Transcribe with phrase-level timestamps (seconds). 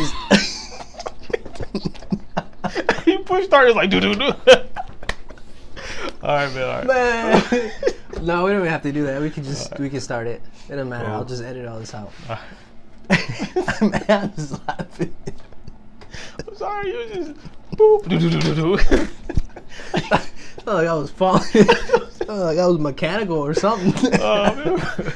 [3.04, 3.68] he pushed start.
[3.68, 4.24] It's like do do do.
[4.24, 4.34] all
[6.22, 6.62] right, man.
[6.62, 6.86] All right.
[6.86, 7.42] Man.
[8.22, 9.20] no, we don't even have to do that.
[9.20, 10.42] We can just we can start it.
[10.68, 11.08] It doesn't matter.
[11.08, 12.12] I'll just edit all this out.
[13.80, 15.14] Man, I'm just laughing.
[16.46, 16.90] I'm sorry.
[16.90, 17.32] You just
[17.72, 18.76] boop do do do do do.
[20.64, 21.42] felt like I was falling.
[21.54, 24.12] I felt like I was mechanical or something.
[24.20, 25.12] Oh, man.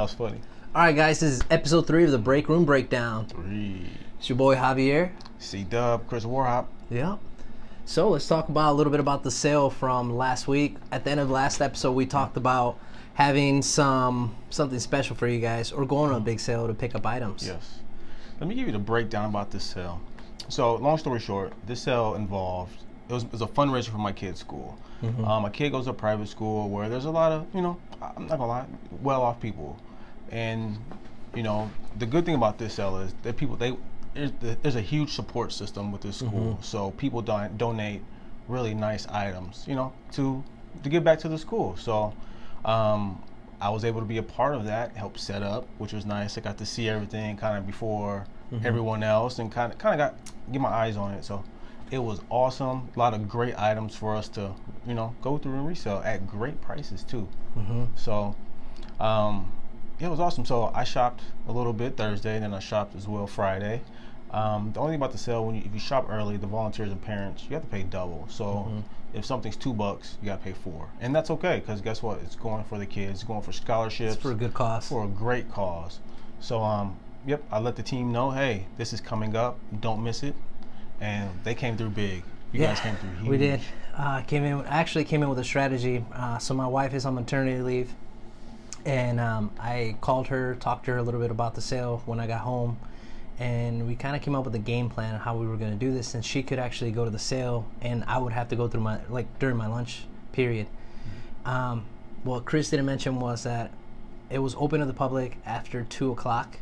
[0.00, 0.40] That was funny.
[0.74, 3.26] All right, guys, this is episode three of the Break Room Breakdown.
[3.26, 3.82] Three.
[4.18, 5.10] It's your boy Javier.
[5.38, 6.68] C Dub, Chris Warhop.
[6.88, 7.18] Yeah.
[7.84, 10.76] So let's talk about a little bit about the sale from last week.
[10.90, 12.78] At the end of the last episode, we talked about
[13.12, 16.94] having some something special for you guys, or going on a big sale to pick
[16.94, 17.46] up items.
[17.46, 17.80] Yes.
[18.40, 20.00] Let me give you the breakdown about this sale.
[20.48, 22.72] So, long story short, this sale involved
[23.10, 24.78] it was, it was a fundraiser for my kid's school.
[25.02, 27.78] Um, my kid goes to a private school where there's a lot of you know
[28.02, 28.66] I'm not gonna lie,
[29.00, 29.78] well-off people,
[30.30, 30.78] and
[31.34, 33.76] you know the good thing about this sale is that people they
[34.14, 36.58] there's, a huge support system with this school.
[36.62, 38.02] So people don- donate
[38.48, 40.42] really nice items, you know, to
[40.82, 41.76] to give back to the school.
[41.76, 42.12] So.
[42.64, 43.22] Um,
[43.62, 46.38] I was able to be a part of that, help set up, which was nice.
[46.38, 48.26] I got to see everything kind of before
[48.64, 50.18] everyone else, and kind of kind of got
[50.50, 51.24] get my eyes on it.
[51.24, 51.44] So
[51.90, 52.88] it was awesome.
[52.96, 54.54] A lot of great items for us to
[54.86, 57.28] you know go through and resell at great prices too.
[57.96, 58.34] So
[58.98, 59.52] um,
[60.00, 60.44] yeah, it was awesome.
[60.44, 63.82] So I shopped a little bit Thursday, and then I shopped as well Friday.
[64.30, 66.90] Um, the only thing about the sale, when you, if you shop early, the volunteers
[66.90, 68.26] and parents, you have to pay double.
[68.28, 68.70] So
[69.12, 72.20] if something's two bucks, you gotta pay four, and that's okay because guess what?
[72.22, 74.88] It's going for the kids, it's going for scholarships, For a good cause.
[74.88, 75.98] for a great cause.
[76.38, 80.22] So um, yep, I let the team know, hey, this is coming up, don't miss
[80.22, 80.36] it,
[81.00, 82.22] and they came through big.
[82.52, 83.28] You guys came through huge.
[83.28, 83.60] We did.
[83.96, 84.64] Uh, came in.
[84.66, 86.04] Actually, came in with a strategy.
[86.12, 87.92] Uh, so my wife is on maternity leave,
[88.84, 92.20] and um, I called her, talked to her a little bit about the sale when
[92.20, 92.78] I got home,
[93.38, 95.72] and we kind of came up with a game plan on how we were going
[95.72, 96.14] to do this.
[96.14, 98.82] And she could actually go to the sale, and I would have to go through
[98.82, 100.66] my like during my lunch period.
[101.44, 101.84] Um,
[102.24, 103.70] what Chris didn't mention was that
[104.28, 106.58] it was open to the public after two o'clock.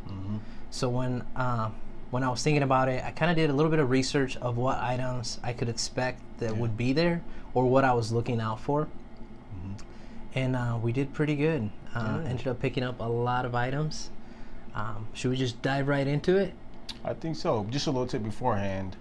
[0.70, 1.74] So when um,
[2.10, 4.36] when I was thinking about it, I kind of did a little bit of research
[4.38, 7.22] of what items I could expect that would be there,
[7.54, 8.88] or what I was looking out for.
[10.34, 11.70] And uh, we did pretty good.
[11.94, 14.10] Uh, Ended up picking up a lot of items.
[14.74, 16.54] Um, should we just dive right into it?
[17.04, 17.66] I think so.
[17.70, 18.96] Just a little tip beforehand.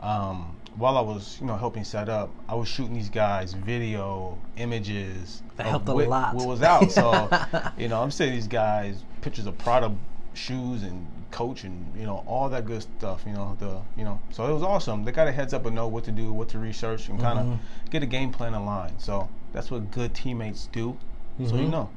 [0.00, 4.38] Um, while I was, you know, helping set up, I was shooting these guys video,
[4.56, 5.42] images.
[5.56, 6.34] That of helped a what, lot.
[6.34, 6.90] What was out?
[6.92, 7.28] So,
[7.78, 9.92] you know, I'm sending these guys pictures of Prada
[10.34, 13.24] shoes and coach and you know all that good stuff.
[13.26, 15.04] You know the you know so it was awesome.
[15.04, 17.38] They got a heads up and know what to do, what to research, and kind
[17.40, 17.90] of Mm-hmm.
[17.90, 18.94] get a game plan in line.
[18.98, 20.96] So that's what good teammates do.
[21.38, 21.58] So Mm-hmm.
[21.58, 21.90] you know,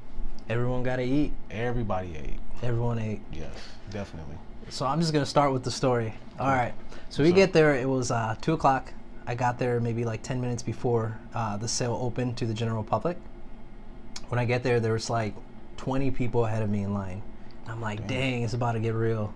[0.52, 1.32] Everyone got to eat.
[1.50, 2.40] everybody ate.
[2.62, 3.22] Everyone ate.
[3.32, 3.54] Yes,
[3.90, 4.36] definitely.
[4.68, 6.14] So I'm just gonna start with the story.
[6.38, 6.74] All right.
[7.10, 7.74] So we get there.
[7.74, 8.94] It was uh, two o'clock.
[9.26, 12.84] I got there maybe like ten minutes before uh, the sale opened to the general
[12.84, 13.16] public.
[14.28, 15.34] When I get there, there was like
[15.78, 17.22] twenty people ahead of me in line.
[17.68, 19.34] I'm like, dang, it's about to get real.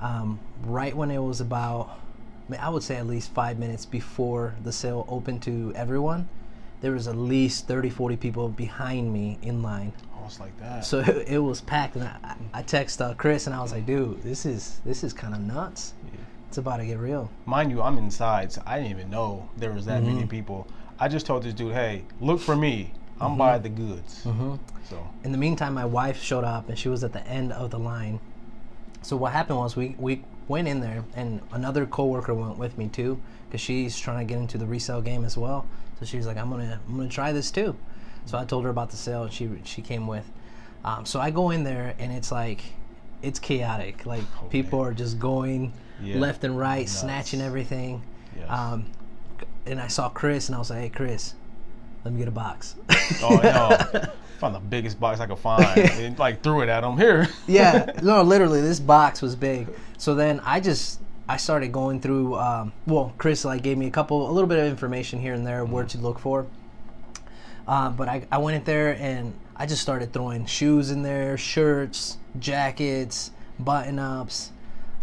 [0.00, 1.98] Um, right when it was about,
[2.48, 6.28] I mean, I would say at least five minutes before the sale opened to everyone,
[6.80, 9.92] there was at least 30, 40 people behind me in line.
[10.16, 10.84] Almost like that.
[10.84, 13.86] So it, it was packed, and I, I text uh, Chris, and I was like,
[13.86, 15.94] "Dude, this is this is kind of nuts.
[16.48, 19.72] It's about to get real." mind you, I'm inside, so I didn't even know there
[19.72, 20.66] was that many people.
[21.00, 22.92] I just told this dude, "Hey, look for me.
[23.20, 24.58] I'm by the goods." Mhm.
[24.88, 27.70] So In the meantime, my wife showed up, and she was at the end of
[27.70, 28.20] the line.
[29.02, 32.88] So what happened was we we went in there, and another coworker went with me
[32.88, 35.66] too, because she's trying to get into the resale game as well.
[35.98, 37.76] So she was like, "I'm gonna I'm gonna try this too."
[38.26, 40.30] So I told her about the sale, and she she came with.
[40.84, 42.62] Um, so I go in there, and it's like
[43.22, 44.06] it's chaotic.
[44.06, 45.72] Like people are just going
[46.02, 46.18] Yeah.
[46.18, 47.00] left and right, Nuts.
[47.00, 48.02] snatching everything.
[48.36, 48.48] Yes.
[48.48, 48.86] Um,
[49.66, 51.34] and I saw Chris, and I was like, "Hey, Chris,
[52.04, 52.76] let me get a box."
[53.22, 54.04] oh no,
[54.38, 56.96] found the biggest box I could find, and like threw it at him.
[56.96, 57.26] Here.
[57.48, 59.66] yeah, no, literally, this box was big.
[59.96, 62.36] So then I just I started going through.
[62.36, 65.46] Um, well, Chris like gave me a couple, a little bit of information here and
[65.46, 66.46] there where to look for.
[67.66, 71.36] Uh, but I, I went in there and I just started throwing shoes in there,
[71.36, 74.52] shirts, jackets, button ups,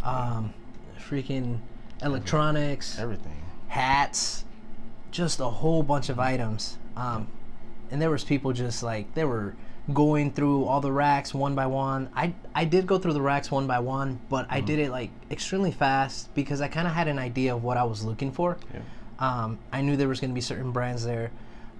[0.03, 0.51] um,
[0.99, 1.59] freaking
[2.01, 3.43] electronics, Everything.
[3.67, 4.45] hats,
[5.11, 6.77] just a whole bunch of items.
[6.95, 7.27] Um,
[7.91, 9.55] and there was people just like there were
[9.93, 12.09] going through all the racks one by one.
[12.15, 15.11] I I did go through the racks one by one, but I did it like
[15.29, 18.57] extremely fast because I kind of had an idea of what I was looking for.
[18.73, 18.79] Yeah.
[19.19, 21.31] Um, I knew there was going to be certain brands there,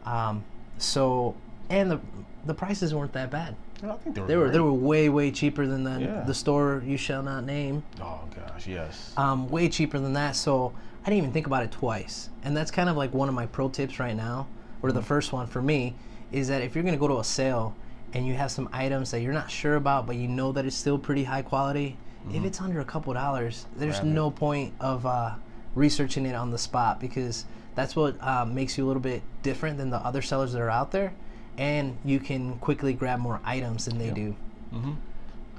[0.06, 0.44] um,
[0.78, 1.36] so
[1.70, 2.00] and the
[2.46, 3.56] the prices weren't that bad.
[3.84, 4.28] I think they were.
[4.28, 6.24] They were they were way way cheaper than the Yeah.
[6.26, 7.84] the store you shall not name.
[8.02, 9.14] Oh gosh, yes.
[9.18, 10.36] Um, way cheaper than that.
[10.36, 10.74] So
[11.04, 12.30] I didn't even think about it twice.
[12.44, 14.48] And that's kind of like one of my pro tips right now,
[14.82, 14.98] or Mm-hmm.
[15.00, 15.96] the first one for me,
[16.32, 17.76] is that if you're gonna go to a sale
[18.16, 20.76] and you have some items that you're not sure about, but you know that it's
[20.76, 21.98] still pretty high quality,
[22.34, 24.08] if it's under a couple dollars, there's Mm-hmm.
[24.08, 24.14] It.
[24.14, 25.36] no point of uh,
[25.76, 27.46] researching it on the spot because
[27.76, 30.72] that's what uh, makes you a little bit different than the other sellers that are
[30.72, 31.14] out there,
[31.60, 34.36] and you can quickly grab more items than they do.
[34.74, 34.94] Mm-hmm.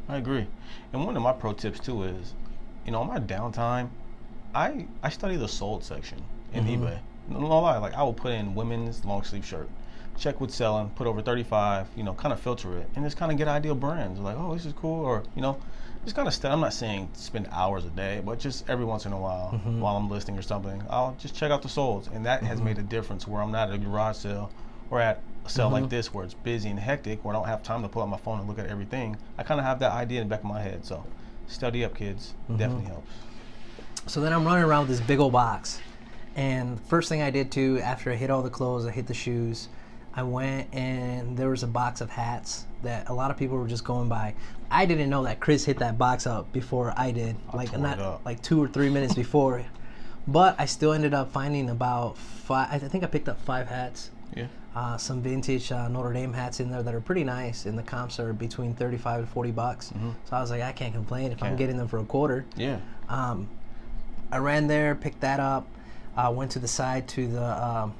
[0.09, 0.47] I agree.
[0.93, 2.35] And one of my pro tips too is,
[2.85, 3.91] you know, on my downtime,
[4.55, 6.21] I I study the sold section
[6.53, 6.99] in eBay.
[7.29, 9.69] No, no lie, like I will put in women's long sleeve shirt,
[10.19, 13.31] check what's selling, put over 35, you know, kind of filter it, and just kind
[13.31, 14.19] of get ideal brands.
[14.19, 15.59] Like, oh, this is cool, or you know,
[16.05, 16.53] just kind of study.
[16.53, 19.81] I'm not saying spend hours a day, but just every once in a while, mm-hmm.
[19.81, 22.67] while I'm listing or something, I'll just check out the solds, and that has mm-hmm.
[22.67, 23.27] made a difference.
[23.27, 24.51] Where I'm not at a garage sale
[24.91, 25.91] or at a sale like mm-hmm.
[25.91, 28.17] this where it's busy and hectic, where I don't have time to pull out my
[28.19, 29.17] phone and look at everything.
[29.39, 30.85] I kind of have that idea in the back of my head.
[30.85, 31.05] So,
[31.47, 32.35] study up, kids.
[32.57, 33.11] Definitely helps.
[34.07, 35.81] So then I'm running around with this big old box.
[36.37, 39.15] And first thing I did too, after I hit all the clothes, I hit the
[39.15, 39.69] shoes,
[40.17, 43.69] I went and there was a box of hats that a lot of people were
[43.69, 44.35] just going by.
[44.71, 48.25] I didn't know that Chris hit that box up before I did, like tore not
[48.25, 49.63] like two or three minutes before.
[50.27, 52.73] But I still ended up finding about five.
[52.73, 54.11] I think I picked up five hats.
[54.35, 54.47] Yeah.
[54.75, 57.83] Uh, some vintage uh, Notre Dame hats in there that are pretty nice, and the
[57.83, 59.87] comps are between 35 and 40 bucks.
[60.25, 62.45] So I was like, I can't complain if I'm getting them for a quarter.
[62.57, 62.79] Yeah.
[63.09, 63.49] Um,
[64.31, 65.67] I ran there, picked that up,
[66.17, 67.95] uh, went to the side to the um,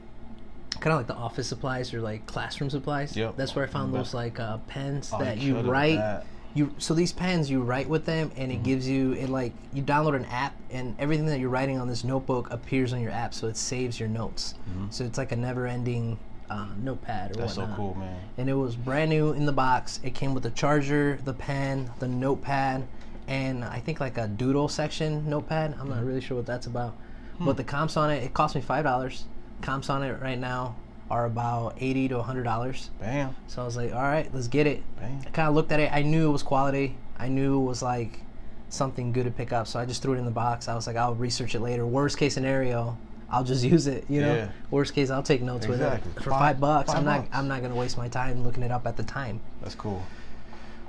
[0.81, 3.17] kind of like the office supplies or like classroom supplies.
[3.17, 3.37] Yep.
[3.37, 5.97] That's where I found those like uh, pens Oh, that you write.
[5.97, 6.27] that.
[6.55, 8.61] You so these pens you write with them and Mm-hmm.
[8.61, 11.87] it gives you it like you download an app and everything that you're writing on
[11.87, 14.55] this notebook appears on your app so it saves your notes.
[14.91, 16.19] So it's like a never-ending
[16.49, 17.41] uh, notepad or Mm-hmm.
[17.43, 18.21] That's so cool, man.
[18.39, 20.01] and it was brand new in the box.
[20.03, 22.87] It came with the charger, the pen, the notepad,
[23.29, 25.73] and I think like a doodle section notepad.
[25.73, 25.91] I'm Mm-hmm.
[25.91, 26.95] not really sure what that's about.
[27.39, 27.45] Hmm.
[27.47, 29.25] But the comps on it, it cost me five dollars.
[29.63, 30.77] Comps on it right now
[31.11, 32.91] are about eighty to hundred dollars.
[33.01, 33.35] Bam.
[33.47, 34.83] So I was like, all right, let's get it.
[35.01, 35.21] Bam.
[35.27, 35.91] I kind of looked at it.
[35.93, 36.97] I knew it was quality.
[37.19, 38.21] I knew it was like
[38.69, 39.67] something good to pick up.
[39.67, 40.69] So I just threw it in the box.
[40.69, 41.87] I was like, I'll research it later.
[41.87, 42.99] Worst case scenario,
[43.31, 44.05] I'll just use it.
[44.09, 44.35] You know.
[44.35, 44.49] Yeah.
[44.71, 46.09] Worst case, I'll take notes Exactly.
[46.09, 46.89] with it for Five- five, bucks.
[46.91, 47.21] five I'm not.
[47.23, 47.29] bucks.
[47.37, 49.41] I'm not gonna waste my time looking it up at the time.
[49.63, 50.03] That's cool.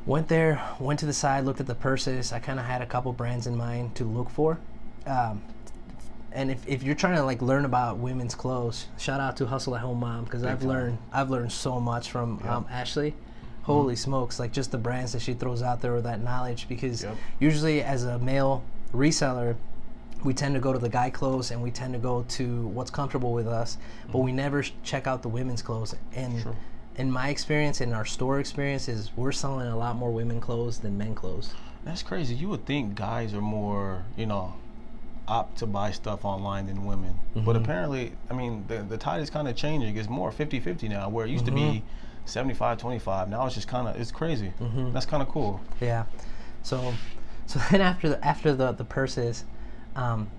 [0.05, 2.31] Went there, went to the side, looked at the purses.
[2.31, 4.57] I kind of had a couple brands in mind to look for.
[5.05, 5.41] Um,
[6.31, 9.75] and if, if you're trying to like learn about women's clothes, shout out to Hustle
[9.75, 13.15] at Home Mom because I've learned I've learned so much from um, Ashley.
[13.63, 14.39] Holy smokes!
[14.39, 16.67] Like just the brands that she throws out there, or that knowledge.
[16.69, 17.17] Because Yep.
[17.39, 18.63] usually as a male
[18.93, 19.55] reseller,
[20.23, 22.89] we tend to go to the guy clothes and we tend to go to what's
[22.91, 23.77] comfortable with us,
[24.11, 25.95] but we never sh- check out the women's clothes.
[26.15, 26.55] And True.
[26.95, 30.79] in my experience, in our store experience, is we're selling a lot more women clothes
[30.79, 31.53] than men clothes.
[31.83, 32.35] That's crazy.
[32.35, 34.53] You would think guys are more, you know,
[35.27, 37.19] opt to buy stuff online than women.
[37.35, 37.63] But Mm-hmm.
[37.63, 39.97] apparently, I mean, the, the tide is kind of changing.
[39.97, 41.87] It's more 50 50 now, where it used to be Mm-hmm.
[42.25, 43.29] 75 25.
[43.29, 44.51] Now it's just kind of, it's crazy.
[44.61, 44.91] Mm-hmm.
[44.93, 45.61] That's kind of cool.
[45.79, 46.05] Yeah.
[46.63, 46.93] So,
[47.45, 49.45] so then after the after the the purses,
[49.95, 50.29] um,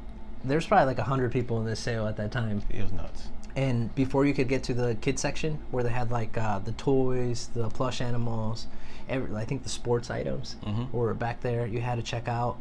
[0.44, 2.62] there's probably like a hundred people in this sale at that time.
[2.70, 3.28] It was nuts.
[3.56, 6.72] And before you could get to the kid section where they had like uh, the
[6.72, 8.66] toys, the plush animals,
[9.08, 10.92] every, I think the sports items Mhm.
[10.92, 11.66] were back there.
[11.66, 12.56] You had to check out.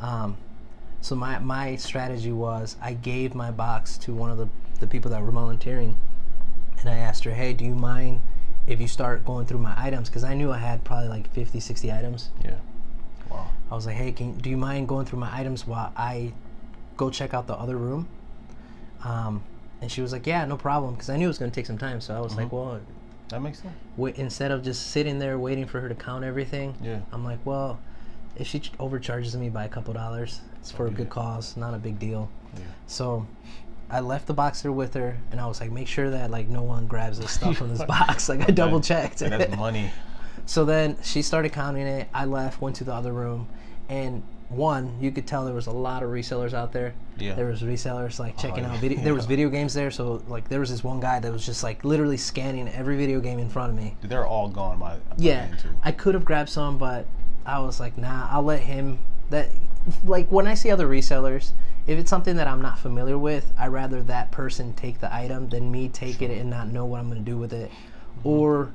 [0.00, 0.36] Um,
[1.00, 4.48] so my my strategy was I gave my box to one of the
[4.80, 5.96] the people that were volunteering,
[6.80, 8.20] and I asked her, "Hey, do you mind
[8.66, 10.08] if you start going through my items?
[10.08, 12.30] Because I knew I had probably like 50, 60 items.
[12.44, 12.56] Yeah.
[13.30, 13.46] Wow.
[13.70, 16.32] I was like, "Hey, can do you mind going through my items while I
[16.96, 18.08] go check out the other room?"
[19.04, 19.42] Um,
[19.80, 21.66] and she was like, "Yeah, no problem," because I knew it was going to take
[21.66, 22.00] some time.
[22.00, 22.80] So I was like, "Well,
[23.28, 23.74] That makes sense.
[23.96, 27.00] wait, instead of just sitting there waiting for her to count everything, Yeah.
[27.12, 27.78] I'm like, well,
[28.36, 31.74] if she ch- overcharges me by a couple dollars, it's for a good cause, not
[31.74, 32.62] a big deal." Yeah.
[32.86, 33.26] So
[33.90, 36.48] I left the box there with her, and I was like, "Make sure that like
[36.48, 39.22] no one grabs this stuff from this box." Like I double checked.
[39.22, 39.90] And that's money.
[40.46, 42.08] So then she started counting it.
[42.14, 43.48] I left, went to the other room,
[43.90, 46.94] and one, you could tell there was a lot of resellers out there.
[47.18, 47.34] Yeah.
[47.34, 48.72] There was resellers like oh, checking yeah.
[48.72, 49.00] out video.
[49.00, 51.62] There was video games there, so like there was this one guy that was just
[51.62, 53.96] like literally scanning every video game in front of me.
[54.00, 55.48] Dude, They're all gone by, by Yeah.
[55.82, 57.06] I could have grabbed some, but
[57.44, 58.98] I was like, nah, I'll let him.
[59.30, 59.50] That
[60.04, 61.52] like when I see other resellers,
[61.86, 65.48] if it's something that I'm not familiar with, I rather that person take the item
[65.48, 67.70] than me take it and not know what I'm gonna do with it,
[68.18, 68.28] Mm-hmm.
[68.28, 68.72] or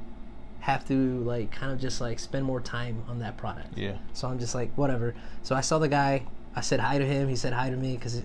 [0.62, 3.78] have to like kind of just like spend more time on that product.
[3.78, 3.98] Yeah.
[4.14, 5.14] So I'm just like whatever.
[5.42, 6.24] So I saw the guy.
[6.56, 7.28] I said hi to him.
[7.28, 8.22] He said hi to me because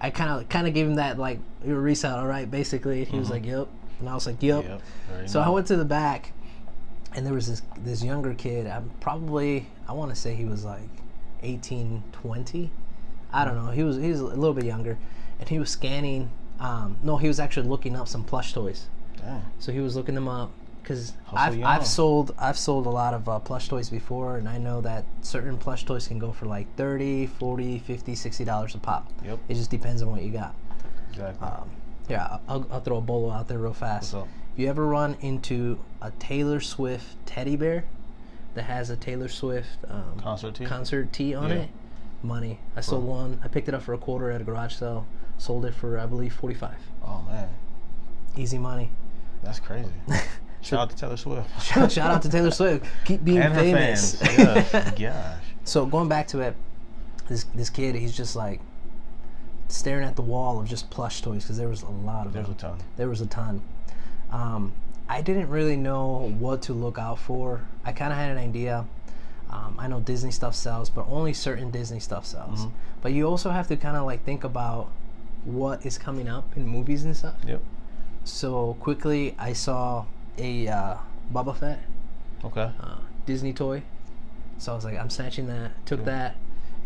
[0.00, 2.50] I kind of kind of gave him that like you're a reseller, right?
[2.50, 3.68] Basically, he was like, "Yep."
[4.00, 5.28] And I was like, "Yep." Yep.
[5.28, 6.32] So I went to the back,
[7.14, 8.66] and there was this this younger kid.
[8.66, 10.88] I'm probably I want to say he was like
[11.42, 12.70] 18, 20.
[13.32, 13.70] I don't know.
[13.70, 14.98] He was he was a little bit younger,
[15.38, 16.30] and he was scanning.
[16.60, 18.86] Um, no, he was actually looking up some plush toys.
[19.18, 19.40] Yeah.
[19.58, 20.50] So he was looking them up
[20.82, 21.68] because I've, young.
[21.68, 25.04] I've sold I've sold a lot of uh, plush toys before, and I know that
[25.20, 29.10] certain plush toys can go for like 30 40 50 60 dollars a pop.
[29.24, 29.38] Yep.
[29.48, 30.54] It just depends on what you got.
[31.10, 31.46] Exactly.
[31.46, 31.70] Um,
[32.08, 34.14] yeah, I'll, I'll throw a bolo out there real fast.
[34.14, 34.24] If
[34.56, 37.84] you ever run into a Taylor Swift teddy bear
[38.54, 40.64] that has a Taylor Swift um, Concert tee?
[40.64, 41.56] concert tee on Yeah.
[41.56, 41.68] it,
[42.22, 42.58] money.
[42.76, 43.40] I sold one.
[43.44, 45.06] I picked it up for a quarter at a garage sale.
[45.38, 46.78] Sold it for I believe forty five.
[47.04, 47.48] oh man,
[48.36, 48.90] Easy money.
[49.42, 49.90] that's crazy.
[50.60, 52.84] Shout out to Taylor Swift Shout shout out to Taylor Swift.
[53.04, 54.16] Keep being and famous.
[54.20, 54.68] fans.
[54.68, 54.90] Yeah.
[54.98, 55.44] Gosh.
[55.62, 56.56] So going back to it,
[57.28, 58.60] this this kid, he's just like
[59.68, 62.46] staring at the wall of just plush toys because there was a lot of There's
[62.46, 62.56] them.
[62.56, 62.78] a ton.
[62.96, 63.62] There was a ton.
[64.32, 64.72] Um,
[65.08, 67.62] I didn't really know what to look out for.
[67.84, 68.84] I kind of had an idea.
[69.50, 72.60] Um, I know Disney stuff sells, but only certain Disney stuff sells.
[72.60, 72.74] Mm-hmm.
[73.00, 74.90] But you also have to kind of like think about
[75.44, 77.36] what is coming up in movies and stuff.
[77.46, 77.62] Yep.
[78.24, 80.04] So quickly, I saw
[80.36, 80.96] a uh,
[81.32, 81.80] Boba Fett
[82.44, 82.70] Okay.
[82.80, 83.82] uh, Disney toy.
[84.58, 85.70] So I was like, I'm snatching that.
[85.86, 86.04] Took Yeah.
[86.06, 86.36] that,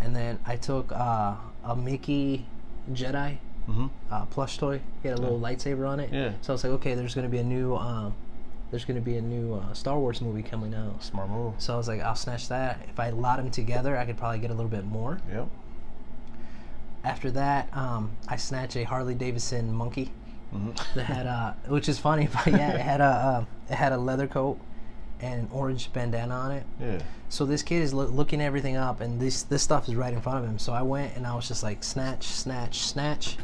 [0.00, 2.46] and then I took uh, a Mickey
[2.92, 3.38] Jedi
[3.68, 3.86] Mm-hmm.
[4.10, 4.80] uh, plush toy.
[5.02, 6.12] He had a little lightsaber on it.
[6.12, 6.32] Yeah.
[6.40, 8.14] So I was like, okay, there's gonna be a new, um,
[8.70, 11.02] there's gonna be a new uh, Star Wars movie coming out.
[11.02, 11.54] Smart move.
[11.58, 12.80] So I was like, I'll snatch that.
[12.88, 15.20] If I lot them together, I could probably get a little bit more.
[15.30, 15.48] Yep.
[17.04, 20.12] After that, um, I snatched a Harley Davidson monkey
[20.54, 20.70] Mm-hmm.
[20.98, 23.96] that had, uh, which is funny, but yeah, it had a, uh, it had a
[23.96, 24.58] leather coat
[25.20, 26.64] and an orange bandana on it.
[26.80, 26.98] Yeah.
[27.28, 30.20] So this kid is loo- looking everything up, and this this stuff is right in
[30.20, 30.58] front of him.
[30.58, 33.38] So I went and I was just like snatch, snatch, snatch,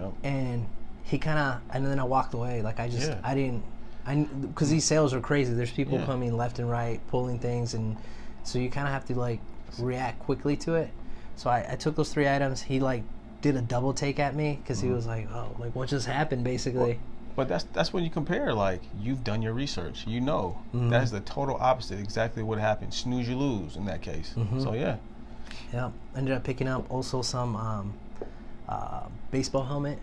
[0.00, 0.12] Yep.
[0.24, 0.66] and
[1.04, 2.62] he kind of, and then I walked away.
[2.62, 3.20] Like I just, Yeah.
[3.22, 3.62] I didn't,
[4.06, 5.52] I because these sales are crazy.
[5.54, 6.06] There's people Yeah.
[6.06, 7.96] coming left and right, pulling things, and
[8.42, 9.40] so you kind of have to like
[9.78, 10.90] react quickly to it.
[11.36, 12.62] So I, I took those three items.
[12.62, 13.02] He like
[13.42, 14.88] did a double take at me because Mm-hmm.
[14.88, 16.98] he was like, oh, like what just happened, basically.
[17.36, 18.54] But that's that's when you compare.
[18.54, 20.06] Like you've done your research.
[20.06, 20.90] You know Mhm.
[20.90, 21.98] that is the total opposite.
[21.98, 22.94] Exactly what happened.
[22.94, 24.34] Snooze, you lose in that case.
[24.36, 24.62] Mhm.
[24.62, 24.96] So yeah.
[25.72, 27.94] Yeah, ended up picking up also some um,
[28.68, 29.98] uh, baseball helmet.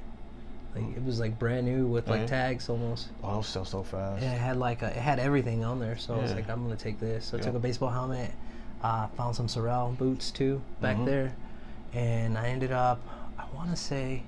[0.76, 2.28] Like it was like brand new with like Okay.
[2.30, 3.10] tags almost.
[3.24, 4.24] Oh, those sell so fast.
[4.24, 5.98] And it had like a, it had everything on there.
[5.98, 7.26] So I was like, I'm gonna take this.
[7.26, 8.32] So I took a baseball helmet.
[8.84, 11.06] Uh, found some Sorel boots too back Mhm.
[11.06, 11.36] there,
[11.94, 13.00] and I ended up.
[13.38, 14.24] I want to say.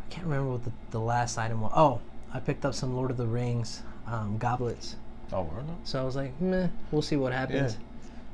[0.00, 1.72] I can't remember what the, the last item was.
[1.74, 2.00] Oh,
[2.32, 4.96] I picked up some Lord of the Rings um, goblets.
[5.32, 5.50] Oh, up.
[5.84, 7.76] So I was like, meh, we'll see what happens.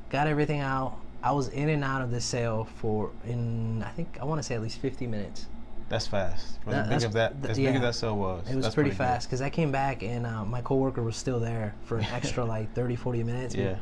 [0.09, 0.97] Got everything out.
[1.23, 4.43] I was in and out of this sale for in I think I want to
[4.43, 5.45] say at least 50 minutes.
[5.89, 6.59] That's fast.
[6.63, 7.71] For That- as big as that, th- as big yeah.
[7.73, 8.49] as that sale was.
[8.49, 8.97] It was that's pretty, good.
[8.97, 12.45] fast because I came back and uh, my coworker was still there for an extra
[12.55, 13.55] like 30, 40 minutes.
[13.55, 13.75] Yeah.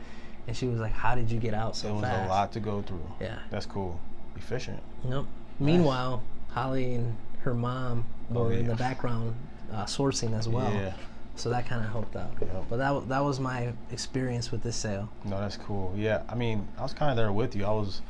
[0.47, 2.29] And she was like, "How did you get out so fast?" It was fast?" a
[2.29, 3.07] lot to go through.
[3.21, 3.37] Yeah.
[3.51, 3.99] That's cool.
[4.35, 4.81] Efficient.
[5.03, 5.27] Nope.
[5.59, 9.35] Meanwhile, Holly and her mom were Oh, in the background
[9.71, 10.73] uh, sourcing as well.
[10.73, 10.93] Yeah.
[11.39, 12.31] So that kind of helped out.
[12.41, 12.65] Yep.
[12.69, 15.09] But that that was my experience with this sale.
[15.23, 15.93] No, that's cool.
[15.95, 17.65] Yeah, I mean, I was kind of there with you.
[17.65, 18.01] I was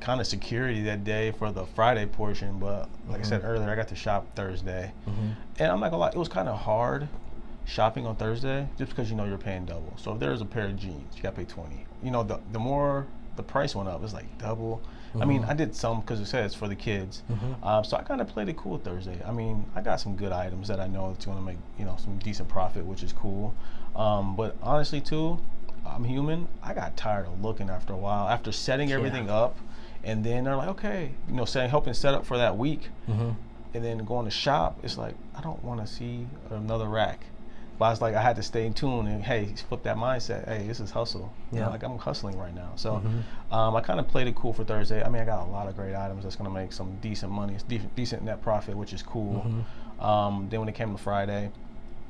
[0.00, 3.50] kind of security that day for the Friday portion, but like I said Mm-hmm.
[3.50, 6.56] earlier, I got to shop Thursday, and I'm not gonna lie, it was kind of
[6.60, 7.08] hard
[7.64, 9.92] shopping on Thursday just because you know you're paying double.
[9.96, 11.84] So if there's a pair of jeans, you got to pay twenty.
[12.02, 13.06] You know, the the more
[13.36, 14.80] the price went up, it's like double.
[15.20, 15.50] I mean, Mm-hmm.
[15.50, 17.22] I did some because it says for the kids,
[17.62, 19.18] um, so I kind of played it cool Thursday.
[19.26, 21.84] I mean, I got some good items that I know that's going to make you
[21.84, 23.54] know some decent profit, which is cool.
[23.96, 25.38] Um, but honestly, too,
[25.86, 26.48] I'm human.
[26.62, 28.28] I got tired of looking after a while.
[28.28, 29.56] After setting everything up,
[30.04, 33.30] and then they're like, okay, you know, saying helping set up for that week, Mm-hmm.
[33.74, 34.78] and then going to shop.
[34.82, 37.20] It's like I don't want to see another rack.
[37.78, 40.48] But I was like, I had to stay in tune and hey, flip that mindset.
[40.48, 41.32] Hey, this is hustle.
[41.52, 41.70] You know, Yeah.
[41.70, 42.70] like I'm hustling right now.
[42.74, 43.54] So Mhm.
[43.54, 45.02] um, I kind of played it cool for Thursday.
[45.04, 47.54] I mean, I got a lot of great items that's gonna make some decent money.
[47.54, 49.44] It's decent, decent net profit, which is cool.
[49.46, 50.04] Mm-hmm.
[50.04, 51.50] Um, then when it came to Friday,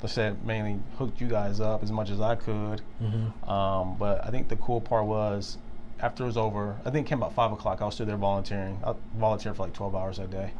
[0.03, 2.81] I said mainly hooked you guys up as much as I could.
[3.03, 3.49] Mm-hmm.
[3.49, 5.57] Um, but I think the cool part was
[5.99, 7.81] after it was over, I think it came about five o'clock.
[7.81, 8.79] I was still there volunteering.
[8.85, 10.51] I volunteered for like 12 hours that day.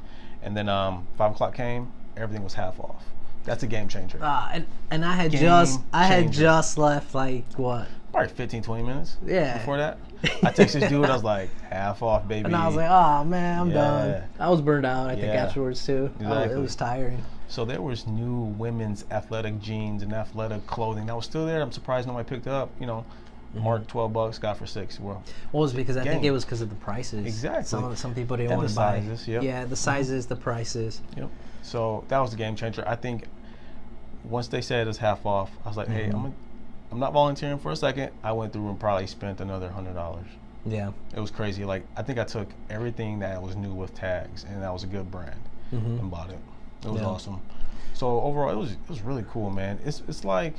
[0.43, 3.05] And then um, five o'clock came, everything was half off.
[3.46, 4.19] That's a game changer.
[4.22, 7.88] Uh, and and I had Game just I had just left like what?
[8.12, 9.58] Probably 15, 20 minutes Yeah.
[9.60, 9.98] before that.
[10.24, 12.46] I texted this dude, I was like, half off, baby.
[12.46, 14.24] And I was like, oh man, I'm done.
[14.39, 15.08] I was burned out.
[15.10, 15.46] I think Yeah.
[15.46, 16.12] afterwards too.
[16.19, 17.24] I was- it was tiring.
[17.48, 21.62] So there was new women's athletic jeans and athletic clothing that was still there.
[21.62, 22.69] I'm surprised nobody picked up.
[22.79, 23.05] You know,
[23.55, 23.63] Mm-hmm.
[23.63, 25.00] marked 12 bucks, got for six.
[25.00, 27.25] Well, Well, it was because I think it was because of the prices.
[27.25, 27.63] Exactly.
[27.63, 29.00] Some some people didn't And want to buy.
[29.00, 29.41] sizes, yep.
[29.41, 31.01] Yeah, the sizes, the prices.
[31.17, 31.29] Yep.
[31.61, 32.83] So that was the game changer.
[32.87, 33.25] I think
[34.23, 36.21] once they said it's half off, I was like, hey, I'm, Mhm.
[36.23, 36.33] gonna-
[36.91, 38.11] I'm not volunteering for a second.
[38.23, 40.27] I went through and probably spent another hundred dollars.
[40.65, 40.91] Yeah.
[41.15, 41.63] It was crazy.
[41.65, 44.87] Like I think I took everything that was new with tags, and that was a
[44.87, 45.39] good brand,
[45.71, 45.99] Mhm.
[45.99, 46.39] and bought it.
[46.83, 47.07] It was Yeah.
[47.07, 47.41] awesome.
[47.93, 49.79] So overall, it was it was really cool, man.
[49.85, 50.55] It's it's like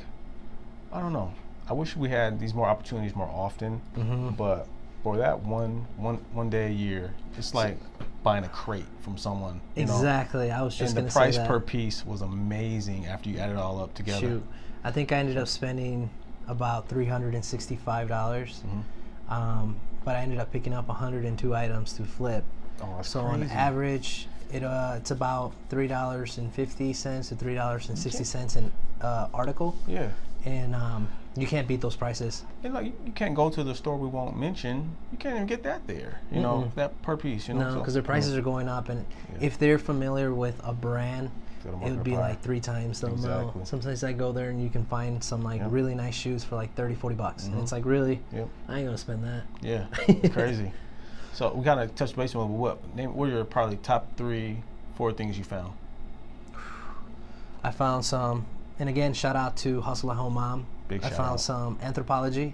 [0.93, 1.33] I don't know.
[1.69, 4.37] I wish we had these more opportunities more often, Mhm.
[4.37, 4.67] but
[5.03, 7.79] for that one one one day a year, it's like
[8.23, 9.61] buying a crate from someone.
[9.75, 9.97] You know?
[9.97, 10.51] Exactly.
[10.51, 13.81] I was just And the price per piece was amazing after you add it all
[13.81, 14.21] up together.
[14.21, 14.43] Shoot,
[14.85, 16.11] I think I ended up spending
[16.49, 18.63] about three hundred and sixty-five dollars.
[18.67, 19.33] Mhm.
[19.33, 22.43] Um, but I ended up picking up 102 items to flip.
[22.83, 27.55] Oh, so on average, it uh, it's about three dollars and fifty cents to three
[27.55, 30.09] dollars and sixty cents an uh, article, Yeah.
[30.45, 32.45] and um, you can't beat those prices.
[32.65, 34.97] And like you, can't go to the store we won't mention.
[35.13, 36.21] You can't even get that there.
[36.33, 36.75] You know Mm-mm.
[36.75, 37.47] that per piece.
[37.49, 37.61] You know.
[37.61, 39.47] No, so- because their prices are going up, and Yeah.
[39.47, 41.31] if they're familiar with a brand,
[41.65, 43.21] it would be like three times the amount.
[43.21, 43.65] Exactly.
[43.67, 45.73] Sometimes I go there and you can find some like Yep.
[45.73, 47.63] really nice shoes for like 30, 40 bucks, and Mhm.
[47.63, 48.49] it's like really, Yep.
[48.69, 49.43] I ain't gonna spend that.
[49.61, 49.87] Yeah.
[50.09, 50.73] It's crazy.
[51.33, 53.15] So we kind of touched base on what name.
[53.15, 54.63] What are your probably top three,
[54.97, 55.73] four things you found?
[57.63, 58.47] I found some,
[58.79, 60.67] and again, shout out to Hustle at Home Mom.
[60.91, 61.41] Big I found out.
[61.41, 62.53] some Anthropologie,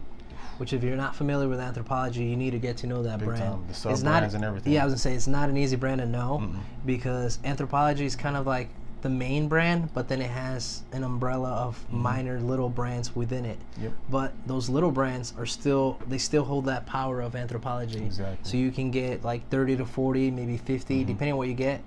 [0.59, 3.29] which if you're not familiar with Anthropologie, you need to get to know that Big
[3.29, 3.43] brand.
[3.43, 3.63] time.
[3.67, 4.73] The It's sub-brands and everything.
[4.75, 6.59] Yeah, I was gonna say it's not an easy brand to know Mm-mm.
[6.85, 8.69] because Anthropologie is kind of like
[9.03, 11.99] the main brand, but then it has an umbrella of Mm-hmm.
[12.03, 13.59] minor little brands within it.
[13.81, 13.93] Yep.
[14.11, 18.05] But those little brands are still they still hold that power of Anthropologie.
[18.05, 18.39] Exactly.
[18.43, 21.83] So you can get like 30 to 40, maybe 50, depending on what you get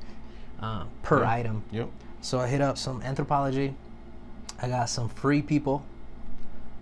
[0.62, 1.32] uh, per Yeah.
[1.32, 1.64] item.
[1.72, 1.90] Yep.
[2.22, 3.74] So I hit up some Anthropologie.
[4.62, 5.84] I got some free people,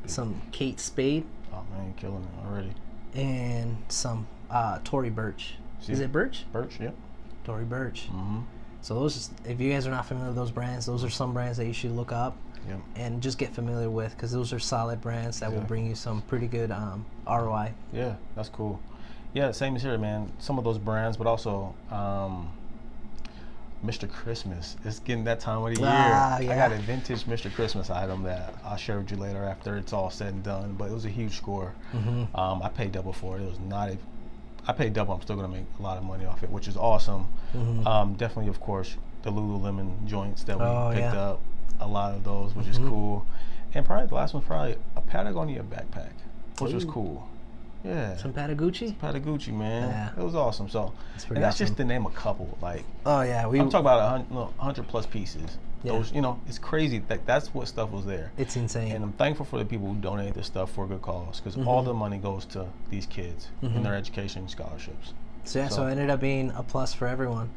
[0.06, 2.72] some Kate Spade, Oh man, killing it already.
[3.16, 5.56] and some uh, Tory Burch.
[5.88, 6.46] Is it Birch?
[6.52, 6.80] Birch.
[6.80, 6.96] Yep.
[7.44, 8.08] Tory Burch.
[8.10, 8.40] Mm-hmm.
[8.82, 11.58] So those, if you guys are not familiar with those brands, those are some brands
[11.58, 12.36] that you should look up
[12.68, 12.80] Yep.
[12.98, 16.22] and just get familiar with because those are solid brands that will bring you some
[16.24, 17.72] pretty good um, ROI.
[17.94, 18.80] Yeah, that's cool.
[19.34, 20.32] Yeah, same as here, man.
[20.40, 22.52] Some of those brands, but also um,
[23.86, 24.10] Mr.
[24.10, 24.76] Christmas.
[24.84, 25.90] It's getting that time of the year.
[25.92, 27.54] Ah, I got a vintage Mr.
[27.54, 30.74] Christmas item that I'll share with you later after it's all said and done.
[30.78, 31.74] But it was a huge score.
[31.94, 32.28] Mhm.
[32.38, 33.44] Um, I paid double for it.
[33.44, 33.98] It was not a.
[34.68, 35.14] I paid double.
[35.14, 37.28] I'm still gonna make a lot of money off it, which is awesome.
[37.56, 37.86] Mhm.
[37.86, 41.22] Um, definitely, of course, the Lululemon joints that we Oh, picked yeah.
[41.22, 41.40] up.
[41.80, 42.90] A lot of those, which is Mhm.
[42.90, 43.26] cool.
[43.76, 46.14] And probably the last one's probably a Patagonia backpack,
[46.60, 47.28] which was cool.
[47.88, 48.18] Yeah.
[48.18, 48.96] Some Patagucci?
[48.96, 49.90] Patagucci, man.
[49.90, 50.10] Yeah.
[50.22, 50.68] It was awesome.
[50.70, 51.68] So, That's and that's awesome.
[51.68, 52.58] just to name of a couple.
[52.62, 53.60] Like, Oh yeah, we.
[53.60, 55.58] I'm talking about a hundred, no, hundred plus pieces.
[55.84, 55.94] Yeah.
[55.94, 57.02] Those, you know, it's crazy.
[57.10, 58.32] Like, that's what stuff was there.
[58.38, 58.92] it's insane.
[58.94, 61.56] And I'm thankful for the people who donate this stuff for a good cause because
[61.66, 63.76] all the money goes to these kids Mhm.
[63.78, 65.14] and their education and scholarships.
[65.44, 67.50] so yeah, so, so- it ended up being a plus for everyone.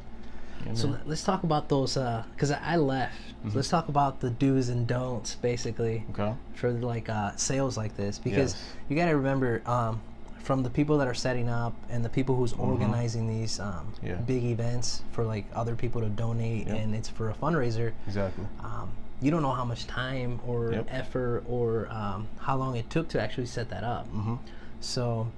[0.75, 3.15] So let's talk about those because I I left.
[3.47, 3.53] Mhm.
[3.53, 6.35] So let's talk about the do's and don'ts basically okay.
[6.55, 8.63] for like uh, sales like this because Yes.
[8.91, 10.03] you got to remember um,
[10.43, 14.07] from the people that are setting up and the people who's organizing these um, Mm-hmm.
[14.07, 14.15] Yeah.
[14.17, 16.77] big events for like other people to donate Yep.
[16.77, 17.93] and it's for a fundraiser.
[18.07, 18.47] Exactly.
[18.63, 20.87] Um, you don't know how much time or Yep.
[20.91, 24.07] effort or um, how long it took to actually set that up.
[24.09, 24.37] Mm-hmm.
[24.81, 25.31] So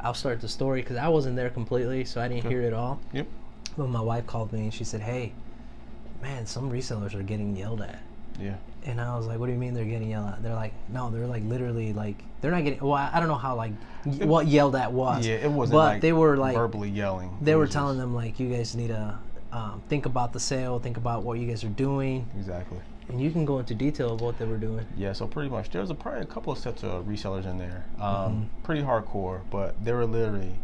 [0.00, 2.48] I'll start the story because I wasn't there completely, so I didn't Okay.
[2.48, 3.00] hear it all.
[3.12, 3.26] Yep.
[3.76, 5.32] But my wife called me and she said, "Hey,
[6.22, 8.00] man, some resellers are getting yelled at."
[8.40, 8.56] Yeah.
[8.86, 11.08] And I was like, "What do you mean they're getting yelled at?" They're like, "No,
[11.10, 12.80] they're like literally like they're not getting.
[12.80, 13.72] Well, I don't know how like
[14.04, 15.26] y- what yelled at was.
[15.26, 15.36] Yeah.
[15.36, 17.36] It wasn't but like they were like verbally yelling.
[17.40, 19.18] they were was telling them like you guys need to
[19.52, 22.78] um, think about the sale, think about what you guys are doing, Exactly.
[23.08, 24.84] and you can go into detail of what they were doing.
[24.96, 27.84] Yeah, so pretty much there's a, probably a couple of sets of resellers in there.
[28.00, 28.62] Um, Mm-hmm.
[28.64, 30.56] Pretty hardcore, but they were literally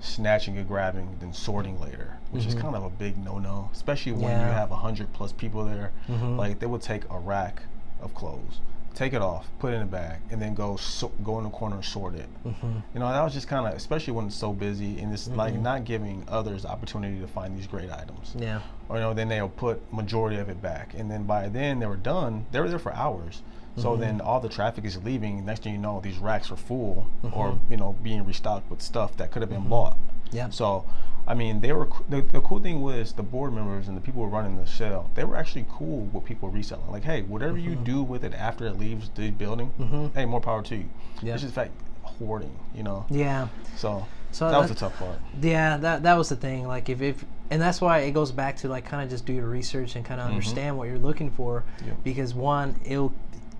[0.00, 4.22] snatching and grabbing, then sorting later, which is kind of a big no-no, especially when
[4.22, 4.52] you Mm-hmm.
[4.52, 5.92] Have a hundred plus people there.
[6.08, 6.36] Mhm.
[6.36, 7.62] Like they would take a rack
[8.00, 8.60] of clothes,
[8.94, 11.50] take it off, put it in a bag, and then go so, go in the
[11.50, 12.28] corner and sort it.
[12.44, 15.28] hmm You know, that was just kind of, especially when it's so busy and it's
[15.28, 15.62] like Mm-hmm.
[15.62, 18.60] not giving others opportunity to find these great items Yeah.
[18.88, 21.86] or you know then they'll put majority of it back and then by then they
[21.86, 23.42] were done they were there for hours
[23.78, 24.00] so Mm-hmm.
[24.00, 27.52] then all the traffic is leaving next thing you know these racks are full or
[27.52, 27.58] Mhm.
[27.70, 29.96] you know being restocked with stuff that could have been bought
[30.32, 30.48] Yeah.
[30.50, 30.84] so
[31.26, 34.26] i mean they were the, the cool thing was the board members and the people
[34.26, 38.02] running the sale they were actually cool with people reselling like hey whatever you do
[38.02, 40.14] with it after it leaves the building Mhm.
[40.14, 40.88] hey more power to you
[41.22, 41.34] Yeah.
[41.34, 41.70] it's just like
[42.02, 43.48] hoarding you know Yeah.
[43.76, 46.66] so, So that was the tough part Yeah, that that was the thing.
[46.66, 49.32] Like if, if and that's why it goes back to like kind of just do
[49.32, 51.64] your research and kind of understand what you're looking for.
[51.78, 51.88] Mm-hmm.
[51.88, 51.94] Yeah.
[52.04, 53.12] Because one, it'll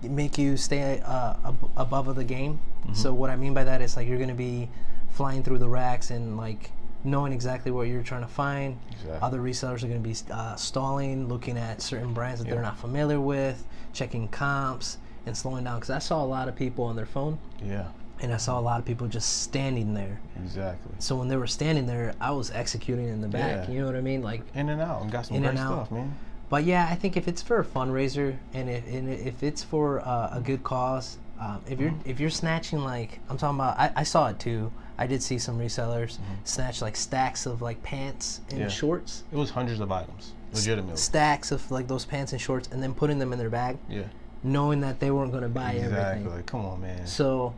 [0.03, 2.59] make you stay uh, ab- above of the game.
[2.83, 2.93] Mm-hmm.
[2.93, 4.69] So what I mean by that is like you're gonna be
[5.11, 6.71] flying through the racks and like
[7.03, 8.77] knowing exactly what you're trying to find.
[8.91, 9.17] Exactly.
[9.21, 12.77] Other resellers are going to be uh, stalling, looking at certain brands that they're not
[12.77, 15.77] familiar with, checking comps, and slowing down.
[15.79, 17.87] Because I saw a lot of people on their phone, Yeah,
[18.21, 20.19] and I saw a lot of people just standing there.
[20.43, 20.91] exactly.
[20.99, 23.69] So when they were standing there, I was executing in the back.
[23.69, 23.73] Yeah.
[23.73, 24.21] You know what I mean?
[24.21, 26.13] Like, In and out, and got some In great stuff, man.
[26.49, 29.99] But yeah, I think if it's for a fundraiser and if, and if it's for
[30.01, 33.91] uh, a good cause, um, if you're if you're snatching like I'm talking about, I,
[33.97, 34.71] I saw it too.
[34.97, 38.67] I did see some resellers snatch like stacks of like pants and Yeah.
[38.67, 40.97] shorts, It was hundreds of items, legitimately.
[40.97, 44.03] stacks of like those pants and shorts, and then putting them in their bag, Yeah,
[44.43, 46.23] knowing that they weren't going to buy everything.
[46.23, 46.43] exactly.
[46.45, 47.07] Come on, man.
[47.07, 47.53] So,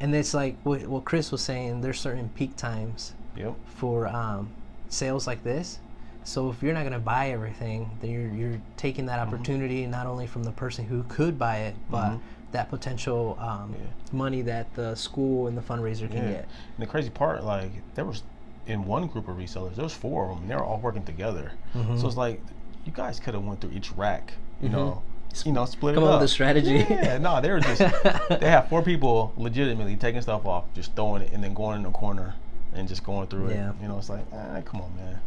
[0.00, 1.82] and it's like what, what Chris was saying.
[1.82, 3.54] There's certain peak times Yep.
[3.66, 4.48] for um,
[4.88, 5.80] sales like this.
[6.24, 9.34] So if you're not going to buy everything, then you're you're taking that Mm-hmm.
[9.34, 12.20] opportunity not only from the person who could buy it, but Mhm.
[12.52, 13.86] that potential um, Yeah.
[14.12, 16.30] money that the school and the fundraiser can Yeah.
[16.30, 16.48] get.
[16.76, 18.22] And the crazy part, like, there was
[18.66, 21.02] in one group of resellers, there was four of them, and they were all working
[21.04, 21.52] together.
[21.74, 21.96] Mm-hmm.
[21.96, 22.42] So it's like
[22.84, 25.02] you guys could have went through each rack, you know,
[25.44, 26.20] you know, split Come it up up.
[26.20, 26.84] with a strategy.
[26.90, 27.80] Yeah, no, they were just
[28.40, 31.82] they have four people legitimately taking stuff off, just throwing it, and then going in
[31.84, 32.34] the corner
[32.74, 33.70] and just going through Yeah.
[33.70, 33.74] it.
[33.82, 35.18] You know, it's like, eh, come on, man.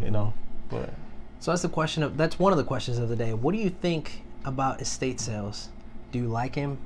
[0.00, 0.32] You know,
[0.70, 0.92] but
[1.40, 3.32] So that's the question of that's one of the questions of the day.
[3.34, 5.68] What do you think about estate sales?
[6.12, 6.78] Do you like them?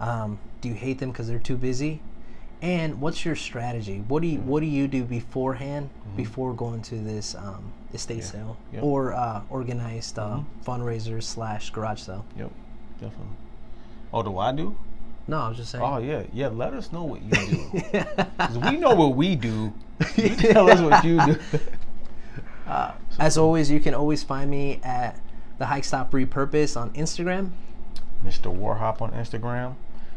[0.00, 2.00] Um, do you hate them because they're too busy?
[2.60, 4.02] And what's your strategy?
[4.08, 8.56] What do you what do you do beforehand before going to this um, estate sale
[8.72, 8.82] Yep.
[8.82, 12.24] or uh, organized uh, fundraiser slash garage sale?
[12.36, 12.50] yep,
[13.00, 13.36] definitely.
[14.12, 14.74] Oh, do I do?
[15.28, 15.84] No, I was just saying.
[15.84, 16.48] Oh yeah, yeah.
[16.48, 17.80] Let us know what you do,
[18.38, 19.72] 'Cause we know what we do.
[20.16, 21.36] You tell us what you do.
[22.68, 25.18] Uh, as always, you can always find me at
[25.58, 27.50] the Hike Stop Repurpose on Instagram.
[28.24, 28.54] Mr.
[28.54, 29.74] Warhop on Instagram.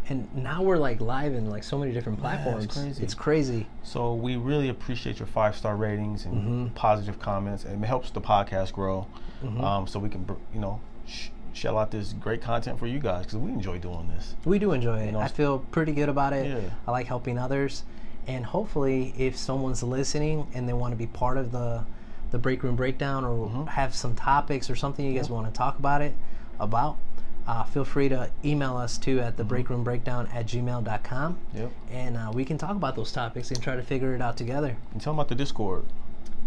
[0.10, 2.74] And now we're like live in like so many different Yeah, it's platforms.
[2.74, 3.04] crazy.
[3.04, 3.68] It's crazy.
[3.84, 6.68] So we really appreciate your five star ratings and mm-hmm.
[6.76, 9.08] positive comments, it helps the podcast grow.
[9.44, 9.64] Mm-hmm.
[9.64, 13.26] Um, so we can, you know, sh- shell out this great content for you guys
[13.26, 14.36] because we enjoy doing this.
[14.44, 15.12] We do enjoy it.
[15.12, 16.48] know, I feel pretty good about it.
[16.48, 16.70] Yeah.
[16.88, 17.84] I like helping others,
[18.28, 21.84] and hopefully, if someone's listening and they want to be part of the
[22.32, 23.66] the break room breakdown or Mm-hmm.
[23.66, 26.14] have some topics or something you guys want to talk about it
[26.60, 26.98] about,
[27.48, 31.72] uh, feel free to email us too at the break room breakdown at gmail.com Yep.
[31.92, 34.78] and uh, we can talk about those topics and try to figure it out together.
[34.94, 35.84] And tell them about the Discord.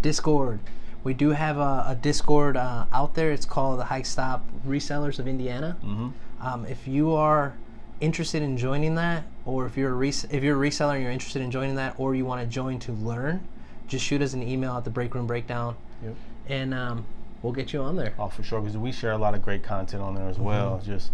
[0.03, 0.61] Discord.
[1.03, 3.31] We do have a, a Discord uh, out there.
[3.31, 5.77] It's called the Hike Stop Resellers of Indiana.
[5.85, 6.09] Mm-hmm.
[6.41, 7.55] Um, if you are
[8.01, 11.13] interested in joining that, or if you're a res- if you're a reseller and you're
[11.13, 13.47] interested in joining that, or you want to join to learn,
[13.87, 16.15] just shoot us an email at the Break Room Breakdown, Yep.
[16.49, 17.07] and um,
[17.43, 18.15] we'll get you on there.
[18.19, 20.45] Oh, for sure, because we share a lot of great content on there as mm-hmm.
[20.45, 20.83] well.
[20.85, 21.11] Just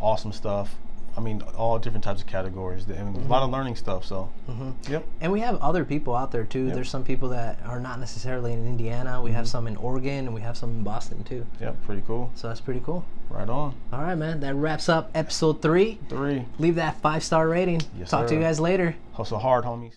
[0.00, 0.76] awesome stuff.
[1.16, 3.54] I mean, all different types of categories, and a lot of mm-hmm.
[3.54, 4.04] learning stuff.
[4.04, 4.92] So, mm-hmm.
[4.92, 5.04] yep.
[5.20, 6.70] And we have other people out there too.
[6.70, 9.20] There's some people that are not necessarily in Indiana.
[9.20, 11.46] We have some in Oregon, and we have some in Boston too.
[11.60, 12.30] Yep, pretty cool.
[12.36, 13.04] So that's pretty cool.
[13.28, 13.74] Right on.
[13.92, 14.40] All right, man.
[14.40, 15.98] That wraps up episode three.
[16.08, 16.44] Three.
[16.58, 17.82] Leave that five star rating.
[17.98, 18.94] Yes, Talk to you guys later.
[19.12, 19.96] Hustle hard, homies.